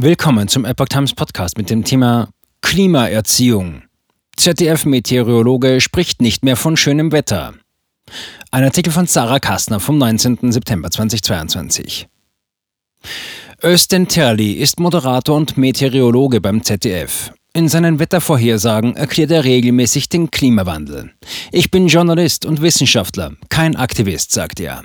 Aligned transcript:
Willkommen 0.00 0.46
zum 0.46 0.64
Epoch 0.64 0.86
Times 0.86 1.12
Podcast 1.12 1.58
mit 1.58 1.70
dem 1.70 1.82
Thema 1.82 2.28
Klimaerziehung. 2.60 3.82
ZDF-Meteorologe 4.36 5.80
spricht 5.80 6.22
nicht 6.22 6.44
mehr 6.44 6.54
von 6.54 6.76
schönem 6.76 7.10
Wetter. 7.10 7.54
Ein 8.52 8.62
Artikel 8.62 8.92
von 8.92 9.08
Sarah 9.08 9.40
Kastner 9.40 9.80
vom 9.80 9.98
19. 9.98 10.52
September 10.52 10.88
2022. 10.88 12.06
Östen 13.60 14.06
Terli 14.06 14.52
ist 14.52 14.78
Moderator 14.78 15.36
und 15.36 15.56
Meteorologe 15.56 16.40
beim 16.40 16.62
ZDF. 16.62 17.32
In 17.52 17.66
seinen 17.66 17.98
Wettervorhersagen 17.98 18.94
erklärt 18.94 19.32
er 19.32 19.42
regelmäßig 19.42 20.08
den 20.08 20.30
Klimawandel. 20.30 21.10
Ich 21.50 21.72
bin 21.72 21.88
Journalist 21.88 22.46
und 22.46 22.62
Wissenschaftler, 22.62 23.32
kein 23.48 23.74
Aktivist, 23.74 24.30
sagt 24.30 24.60
er. 24.60 24.84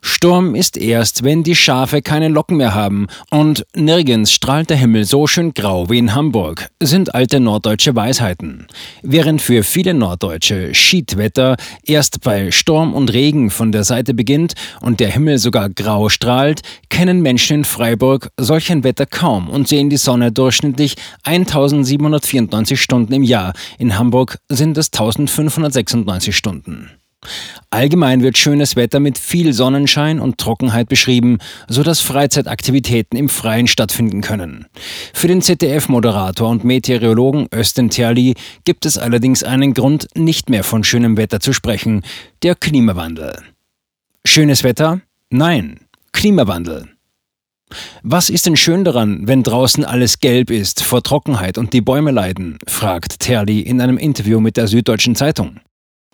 Sturm 0.00 0.54
ist 0.54 0.76
erst, 0.76 1.22
wenn 1.22 1.42
die 1.42 1.54
Schafe 1.54 2.02
keine 2.02 2.28
Locken 2.28 2.56
mehr 2.56 2.74
haben 2.74 3.06
und 3.30 3.66
nirgends 3.74 4.32
strahlt 4.32 4.70
der 4.70 4.76
Himmel 4.76 5.04
so 5.04 5.26
schön 5.26 5.54
grau 5.54 5.88
wie 5.90 5.98
in 5.98 6.14
Hamburg, 6.14 6.68
sind 6.82 7.14
alte 7.14 7.40
norddeutsche 7.40 7.94
Weisheiten. 7.94 8.66
Während 9.02 9.42
für 9.42 9.62
viele 9.62 9.94
Norddeutsche 9.94 10.74
Schiedwetter 10.74 11.56
erst 11.84 12.20
bei 12.22 12.50
Sturm 12.50 12.94
und 12.94 13.12
Regen 13.12 13.50
von 13.50 13.72
der 13.72 13.84
Seite 13.84 14.14
beginnt 14.14 14.54
und 14.80 15.00
der 15.00 15.10
Himmel 15.10 15.38
sogar 15.38 15.68
grau 15.68 16.08
strahlt, 16.08 16.62
kennen 16.88 17.20
Menschen 17.20 17.58
in 17.58 17.64
Freiburg 17.64 18.30
solch 18.36 18.70
ein 18.70 18.84
Wetter 18.84 19.06
kaum 19.06 19.48
und 19.48 19.68
sehen 19.68 19.90
die 19.90 19.96
Sonne 19.96 20.32
durchschnittlich 20.32 20.96
1794 21.24 22.80
Stunden 22.80 23.12
im 23.12 23.22
Jahr. 23.22 23.52
In 23.78 23.98
Hamburg 23.98 24.38
sind 24.48 24.76
es 24.78 24.88
1596 24.88 26.36
Stunden. 26.36 26.90
Allgemein 27.72 28.20
wird 28.20 28.36
schönes 28.36 28.74
Wetter 28.74 28.98
mit 28.98 29.16
viel 29.16 29.52
Sonnenschein 29.52 30.18
und 30.18 30.38
Trockenheit 30.38 30.88
beschrieben, 30.88 31.38
sodass 31.68 32.00
Freizeitaktivitäten 32.00 33.16
im 33.16 33.28
Freien 33.28 33.68
stattfinden 33.68 34.22
können. 34.22 34.66
Für 35.14 35.28
den 35.28 35.40
ZDF-Moderator 35.40 36.48
und 36.48 36.64
Meteorologen 36.64 37.46
Östen 37.54 37.88
Terli 37.88 38.34
gibt 38.64 38.86
es 38.86 38.98
allerdings 38.98 39.44
einen 39.44 39.72
Grund, 39.72 40.08
nicht 40.16 40.50
mehr 40.50 40.64
von 40.64 40.82
schönem 40.82 41.16
Wetter 41.16 41.38
zu 41.38 41.52
sprechen, 41.52 42.02
der 42.42 42.56
Klimawandel. 42.56 43.38
Schönes 44.24 44.64
Wetter? 44.64 45.00
Nein, 45.30 45.78
Klimawandel. 46.10 46.88
Was 48.02 48.30
ist 48.30 48.46
denn 48.46 48.56
schön 48.56 48.82
daran, 48.82 49.28
wenn 49.28 49.44
draußen 49.44 49.84
alles 49.84 50.18
gelb 50.18 50.50
ist 50.50 50.82
vor 50.82 51.04
Trockenheit 51.04 51.56
und 51.56 51.72
die 51.72 51.80
Bäume 51.80 52.10
leiden? 52.10 52.58
fragt 52.66 53.20
Terli 53.20 53.60
in 53.60 53.80
einem 53.80 53.96
Interview 53.96 54.40
mit 54.40 54.56
der 54.56 54.66
Süddeutschen 54.66 55.14
Zeitung. 55.14 55.60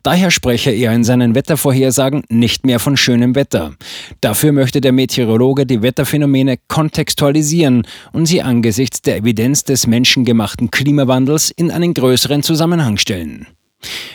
Daher 0.07 0.31
spreche 0.31 0.71
er 0.71 0.93
in 0.93 1.03
seinen 1.03 1.35
Wettervorhersagen 1.35 2.23
nicht 2.29 2.65
mehr 2.65 2.79
von 2.79 2.97
schönem 2.97 3.35
Wetter. 3.35 3.73
Dafür 4.21 4.53
möchte 4.53 4.81
der 4.81 4.93
Meteorologe 4.93 5.67
die 5.67 5.83
Wetterphänomene 5.83 6.59
kontextualisieren 6.69 7.85
und 8.13 8.27
sie 8.27 8.41
angesichts 8.41 9.03
der 9.03 9.17
Evidenz 9.17 9.65
des 9.65 9.89
menschengemachten 9.89 10.71
Klimawandels 10.71 11.51
in 11.51 11.73
einen 11.73 11.93
größeren 11.93 12.45
Zusammenhang 12.45 12.99
stellen. 12.99 13.49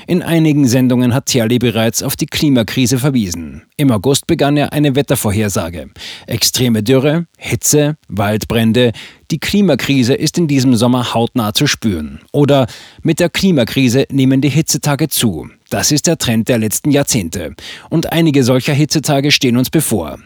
In 0.08 0.22
einigen 0.22 0.68
Sendungen 0.68 1.14
hat 1.14 1.28
Tjali 1.28 1.60
bereits 1.60 2.04
auf 2.04 2.16
die 2.16 2.26
Klimakrise 2.26 2.98
verwiesen. 2.98 3.64
Im 3.78 3.92
August 3.92 4.28
begann 4.28 4.58
er 4.58 4.74
eine 4.74 4.96
Wettervorhersage. 4.96 5.90
Extreme 6.28 6.84
Dürre, 6.84 7.28
Hitze, 7.38 7.98
Waldbrände, 8.08 8.92
die 9.30 9.40
Klimakrise 9.40 10.14
ist 10.14 10.38
in 10.38 10.48
diesem 10.48 10.76
Sommer 10.76 11.14
hautnah 11.14 11.54
zu 11.54 11.68
spüren. 11.68 12.20
Oder 12.34 12.68
mit 13.04 13.20
der 13.20 13.30
Klimakrise 13.30 14.06
nehmen 14.12 14.42
die 14.42 14.50
Hitzetage 14.50 15.08
zu. 15.08 15.50
Das 15.70 15.92
ist 15.92 16.08
der 16.08 16.18
Trend 16.18 16.50
der 16.50 16.58
letzten 16.58 16.92
Jahrzehnte. 16.92 17.56
Und 17.90 18.12
einige 18.12 18.44
solcher 18.44 18.74
Hitzetage 18.74 19.32
stehen 19.32 19.56
uns 19.56 19.70
bevor. 19.70 20.20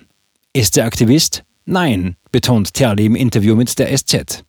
Ist 0.53 0.77
er 0.77 0.85
Aktivist? 0.85 1.43
Nein, 1.65 2.15
betont 2.31 2.73
Terli 2.73 3.05
im 3.05 3.15
Interview 3.15 3.55
mit 3.55 3.77
der 3.77 3.95
SZ. 3.95 4.43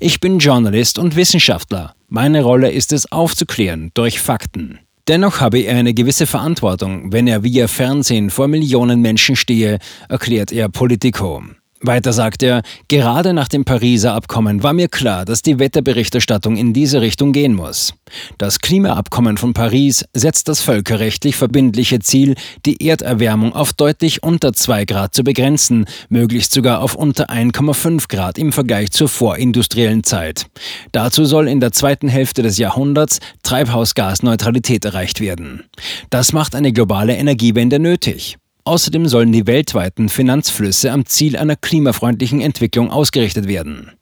Ich 0.00 0.20
bin 0.20 0.38
Journalist 0.38 0.98
und 0.98 1.16
Wissenschaftler. 1.16 1.94
Meine 2.10 2.42
Rolle 2.42 2.70
ist 2.70 2.94
es 2.94 3.12
aufzuklären 3.12 3.90
durch 3.92 4.18
Fakten. 4.18 4.78
Dennoch 5.08 5.42
habe 5.42 5.58
er 5.58 5.76
eine 5.76 5.92
gewisse 5.92 6.26
Verantwortung, 6.26 7.12
wenn 7.12 7.26
er 7.26 7.44
via 7.44 7.68
Fernsehen 7.68 8.30
vor 8.30 8.48
Millionen 8.48 9.02
Menschen 9.02 9.36
stehe, 9.36 9.78
erklärt 10.08 10.50
er 10.50 10.70
Politico. 10.70 11.42
Weiter 11.80 12.12
sagt 12.12 12.42
er, 12.42 12.62
gerade 12.88 13.32
nach 13.32 13.46
dem 13.46 13.64
Pariser 13.64 14.14
Abkommen 14.14 14.62
war 14.64 14.72
mir 14.72 14.88
klar, 14.88 15.24
dass 15.24 15.42
die 15.42 15.60
Wetterberichterstattung 15.60 16.56
in 16.56 16.72
diese 16.72 17.00
Richtung 17.00 17.32
gehen 17.32 17.54
muss. 17.54 17.94
Das 18.36 18.58
Klimaabkommen 18.58 19.36
von 19.36 19.54
Paris 19.54 20.04
setzt 20.12 20.48
das 20.48 20.60
völkerrechtlich 20.60 21.36
verbindliche 21.36 22.00
Ziel, 22.00 22.34
die 22.66 22.84
Erderwärmung 22.84 23.54
auf 23.54 23.72
deutlich 23.72 24.24
unter 24.24 24.52
2 24.52 24.86
Grad 24.86 25.14
zu 25.14 25.22
begrenzen, 25.22 25.84
möglichst 26.08 26.52
sogar 26.52 26.80
auf 26.80 26.96
unter 26.96 27.30
1,5 27.30 28.08
Grad 28.08 28.38
im 28.38 28.52
Vergleich 28.52 28.90
zur 28.90 29.08
vorindustriellen 29.08 30.02
Zeit. 30.02 30.46
Dazu 30.90 31.24
soll 31.24 31.46
in 31.46 31.60
der 31.60 31.70
zweiten 31.70 32.08
Hälfte 32.08 32.42
des 32.42 32.58
Jahrhunderts 32.58 33.20
Treibhausgasneutralität 33.44 34.84
erreicht 34.84 35.20
werden. 35.20 35.64
Das 36.10 36.32
macht 36.32 36.56
eine 36.56 36.72
globale 36.72 37.16
Energiewende 37.16 37.78
nötig. 37.78 38.36
Außerdem 38.68 39.08
sollen 39.08 39.32
die 39.32 39.46
weltweiten 39.46 40.10
Finanzflüsse 40.10 40.92
am 40.92 41.06
Ziel 41.06 41.38
einer 41.38 41.56
klimafreundlichen 41.56 42.42
Entwicklung 42.42 42.90
ausgerichtet 42.90 43.48
werden. 43.48 43.92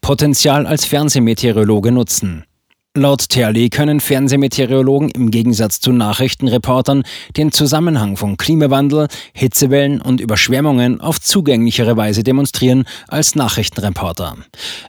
Potenzial 0.00 0.66
als 0.66 0.86
Fernsehmeteorologe 0.86 1.92
nutzen. 1.92 2.46
Laut 2.96 3.28
Terli 3.28 3.68
können 3.68 4.00
Fernsehmeteorologen 4.00 5.10
im 5.10 5.30
Gegensatz 5.30 5.78
zu 5.78 5.92
Nachrichtenreportern 5.92 7.04
den 7.36 7.52
Zusammenhang 7.52 8.16
von 8.16 8.36
Klimawandel, 8.36 9.08
Hitzewellen 9.34 10.00
und 10.00 10.20
Überschwemmungen 10.20 11.00
auf 11.00 11.20
zugänglichere 11.20 11.96
Weise 11.96 12.24
demonstrieren 12.24 12.84
als 13.06 13.36
Nachrichtenreporter. 13.36 14.36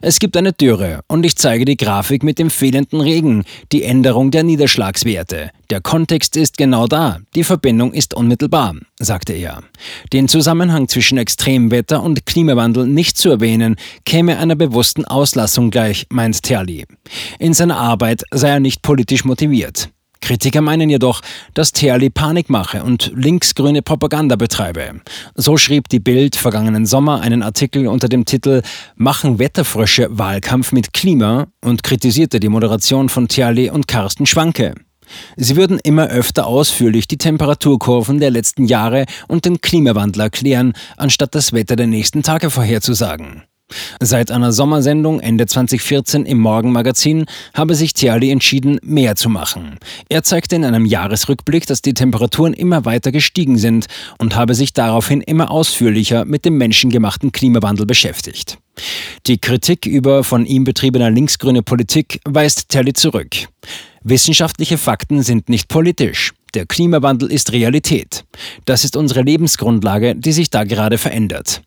Es 0.00 0.18
gibt 0.18 0.36
eine 0.36 0.52
Dürre 0.52 1.00
und 1.08 1.24
ich 1.24 1.36
zeige 1.36 1.64
die 1.64 1.76
Grafik 1.76 2.24
mit 2.24 2.38
dem 2.38 2.50
fehlenden 2.50 3.00
Regen, 3.00 3.44
die 3.70 3.84
Änderung 3.84 4.30
der 4.30 4.42
Niederschlagswerte. 4.42 5.50
Der 5.70 5.80
Kontext 5.80 6.36
ist 6.36 6.56
genau 6.56 6.88
da, 6.88 7.18
die 7.36 7.44
Verbindung 7.44 7.92
ist 7.92 8.12
unmittelbar, 8.14 8.74
sagte 8.98 9.34
er. 9.34 9.62
Den 10.12 10.26
Zusammenhang 10.26 10.88
zwischen 10.88 11.16
Extremwetter 11.16 12.02
und 12.02 12.26
Klimawandel 12.26 12.88
nicht 12.88 13.16
zu 13.16 13.30
erwähnen, 13.30 13.76
käme 14.04 14.38
einer 14.38 14.56
bewussten 14.56 15.04
Auslassung 15.04 15.70
gleich, 15.70 16.06
meint 16.10 16.42
Terli. 16.42 16.86
In 17.38 17.54
seiner 17.54 17.76
Arbeit 17.90 18.22
sei 18.30 18.50
er 18.50 18.60
nicht 18.60 18.82
politisch 18.82 19.24
motiviert. 19.24 19.90
Kritiker 20.20 20.60
meinen 20.60 20.90
jedoch, 20.90 21.22
dass 21.54 21.72
Terli 21.72 22.10
Panik 22.10 22.50
mache 22.50 22.84
und 22.84 23.10
linksgrüne 23.14 23.82
Propaganda 23.82 24.36
betreibe. 24.36 25.00
So 25.34 25.56
schrieb 25.56 25.88
die 25.88 25.98
Bild 25.98 26.36
vergangenen 26.36 26.86
Sommer 26.86 27.20
einen 27.20 27.42
Artikel 27.42 27.88
unter 27.88 28.08
dem 28.08 28.26
Titel 28.26 28.62
Machen 28.96 29.38
Wetterfrösche 29.38 30.06
Wahlkampf 30.10 30.72
mit 30.72 30.92
Klima 30.92 31.48
und 31.64 31.82
kritisierte 31.82 32.38
die 32.38 32.48
Moderation 32.48 33.08
von 33.08 33.28
Terli 33.28 33.70
und 33.70 33.88
Carsten 33.88 34.26
Schwanke. 34.26 34.74
Sie 35.36 35.56
würden 35.56 35.80
immer 35.82 36.06
öfter 36.06 36.46
ausführlich 36.46 37.08
die 37.08 37.18
Temperaturkurven 37.18 38.20
der 38.20 38.30
letzten 38.30 38.66
Jahre 38.66 39.06
und 39.26 39.44
den 39.44 39.60
Klimawandel 39.60 40.22
erklären, 40.22 40.74
anstatt 40.96 41.34
das 41.34 41.52
Wetter 41.52 41.74
der 41.74 41.88
nächsten 41.88 42.22
Tage 42.22 42.50
vorherzusagen. 42.50 43.42
Seit 44.00 44.30
einer 44.30 44.52
Sommersendung 44.52 45.20
Ende 45.20 45.46
2014 45.46 46.26
im 46.26 46.38
Morgenmagazin 46.38 47.26
habe 47.54 47.74
sich 47.74 47.94
Tiali 47.94 48.30
entschieden, 48.30 48.78
mehr 48.82 49.16
zu 49.16 49.28
machen. 49.28 49.78
Er 50.08 50.22
zeigte 50.22 50.56
in 50.56 50.64
einem 50.64 50.84
Jahresrückblick, 50.84 51.66
dass 51.66 51.82
die 51.82 51.94
Temperaturen 51.94 52.54
immer 52.54 52.84
weiter 52.84 53.12
gestiegen 53.12 53.58
sind 53.58 53.86
und 54.18 54.36
habe 54.36 54.54
sich 54.54 54.72
daraufhin 54.72 55.20
immer 55.20 55.50
ausführlicher 55.50 56.24
mit 56.24 56.44
dem 56.44 56.56
menschengemachten 56.58 57.32
Klimawandel 57.32 57.86
beschäftigt. 57.86 58.58
Die 59.26 59.38
Kritik 59.38 59.86
über 59.86 60.24
von 60.24 60.46
ihm 60.46 60.64
betriebener 60.64 61.10
linksgrüne 61.10 61.62
Politik 61.62 62.20
weist 62.24 62.68
Terli 62.68 62.92
zurück. 62.92 63.48
Wissenschaftliche 64.02 64.78
Fakten 64.78 65.22
sind 65.22 65.48
nicht 65.48 65.68
politisch. 65.68 66.32
Der 66.54 66.66
Klimawandel 66.66 67.30
ist 67.30 67.52
Realität. 67.52 68.24
Das 68.64 68.84
ist 68.84 68.96
unsere 68.96 69.22
Lebensgrundlage, 69.22 70.16
die 70.16 70.32
sich 70.32 70.50
da 70.50 70.64
gerade 70.64 70.98
verändert. 70.98 71.62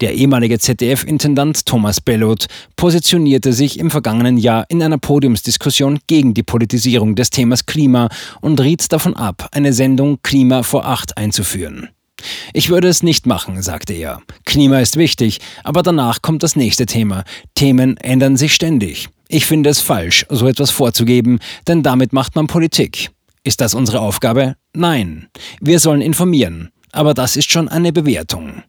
Der 0.00 0.14
ehemalige 0.14 0.58
ZDF-Intendant 0.58 1.66
Thomas 1.66 2.00
Bellot 2.00 2.46
positionierte 2.76 3.52
sich 3.52 3.78
im 3.78 3.90
vergangenen 3.90 4.36
Jahr 4.36 4.66
in 4.68 4.82
einer 4.82 4.98
Podiumsdiskussion 4.98 6.00
gegen 6.06 6.34
die 6.34 6.42
Politisierung 6.42 7.14
des 7.14 7.30
Themas 7.30 7.66
Klima 7.66 8.08
und 8.40 8.60
riet 8.60 8.92
davon 8.92 9.16
ab, 9.16 9.48
eine 9.52 9.72
Sendung 9.72 10.18
Klima 10.22 10.62
vor 10.62 10.86
acht 10.86 11.16
einzuführen. 11.16 11.88
Ich 12.52 12.70
würde 12.70 12.88
es 12.88 13.02
nicht 13.02 13.26
machen, 13.26 13.62
sagte 13.62 13.92
er. 13.92 14.20
Klima 14.44 14.80
ist 14.80 14.96
wichtig, 14.96 15.40
aber 15.64 15.82
danach 15.82 16.22
kommt 16.22 16.42
das 16.42 16.56
nächste 16.56 16.86
Thema. 16.86 17.24
Themen 17.54 17.96
ändern 17.98 18.36
sich 18.36 18.54
ständig. 18.54 19.08
Ich 19.28 19.46
finde 19.46 19.70
es 19.70 19.80
falsch, 19.80 20.26
so 20.28 20.46
etwas 20.46 20.70
vorzugeben, 20.70 21.38
denn 21.68 21.82
damit 21.82 22.12
macht 22.12 22.34
man 22.36 22.46
Politik. 22.46 23.10
Ist 23.44 23.60
das 23.60 23.74
unsere 23.74 24.00
Aufgabe? 24.00 24.56
Nein. 24.74 25.28
Wir 25.60 25.78
sollen 25.78 26.00
informieren. 26.00 26.70
Aber 26.92 27.14
das 27.14 27.36
ist 27.36 27.50
schon 27.50 27.68
eine 27.68 27.92
Bewertung. 27.92 28.62